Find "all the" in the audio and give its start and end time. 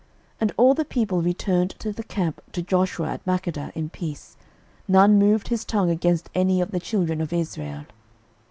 0.57-0.85